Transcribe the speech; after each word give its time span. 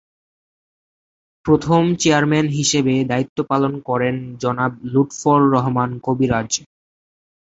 প্রথম 1.45 1.81
চেয়ারম্যান 1.95 2.47
হিসেবে 2.57 2.93
দায়িত্ব 3.03 3.37
পালন 3.49 3.73
করেন 3.89 4.15
জনাব 4.41 4.71
লুৎফর 4.93 5.39
রহমান 5.55 5.89
কবিরাজ। 6.05 6.51